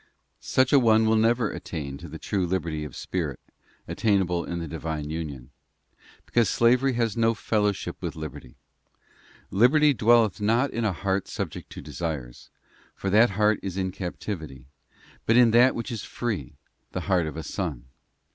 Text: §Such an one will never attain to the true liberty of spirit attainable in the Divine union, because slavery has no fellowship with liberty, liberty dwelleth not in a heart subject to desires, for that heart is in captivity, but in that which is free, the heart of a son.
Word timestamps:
§Such 0.39 0.73
an 0.73 0.81
one 0.81 1.05
will 1.05 1.15
never 1.15 1.51
attain 1.51 1.99
to 1.99 2.09
the 2.09 2.17
true 2.17 2.47
liberty 2.47 2.83
of 2.83 2.95
spirit 2.95 3.39
attainable 3.87 4.43
in 4.43 4.57
the 4.57 4.67
Divine 4.67 5.11
union, 5.11 5.51
because 6.25 6.49
slavery 6.49 6.93
has 6.93 7.15
no 7.15 7.35
fellowship 7.35 7.97
with 8.01 8.15
liberty, 8.15 8.55
liberty 9.51 9.93
dwelleth 9.93 10.41
not 10.41 10.71
in 10.71 10.85
a 10.85 10.91
heart 10.91 11.27
subject 11.27 11.69
to 11.73 11.83
desires, 11.83 12.49
for 12.95 13.11
that 13.11 13.29
heart 13.37 13.59
is 13.61 13.77
in 13.77 13.91
captivity, 13.91 14.65
but 15.27 15.37
in 15.37 15.51
that 15.51 15.75
which 15.75 15.91
is 15.91 16.03
free, 16.03 16.55
the 16.93 17.01
heart 17.01 17.27
of 17.27 17.37
a 17.37 17.43
son. 17.43 17.85